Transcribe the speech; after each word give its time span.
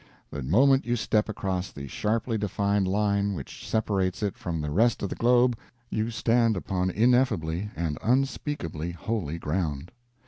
The 0.31 0.41
moment 0.41 0.83
you 0.87 0.95
step 0.95 1.29
across 1.29 1.71
the 1.71 1.87
sharply 1.87 2.35
defined 2.35 2.87
line 2.87 3.35
which 3.35 3.67
separates 3.69 4.23
it 4.23 4.35
from 4.35 4.59
the 4.59 4.71
rest 4.71 5.03
of 5.03 5.09
the 5.09 5.15
globe, 5.15 5.55
you 5.91 6.09
stand 6.09 6.57
upon 6.57 6.89
ineffably 6.89 7.69
and 7.75 7.99
unspeakably 8.01 8.89
holy 8.93 9.37
ground. 9.37 9.91